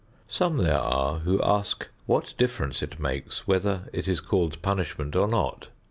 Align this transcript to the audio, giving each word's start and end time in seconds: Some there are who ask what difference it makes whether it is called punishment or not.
Some 0.27 0.57
there 0.57 0.79
are 0.79 1.19
who 1.19 1.39
ask 1.43 1.87
what 2.07 2.33
difference 2.39 2.81
it 2.81 2.99
makes 2.99 3.45
whether 3.45 3.87
it 3.93 4.07
is 4.07 4.19
called 4.19 4.59
punishment 4.63 5.15
or 5.15 5.27
not. 5.27 5.67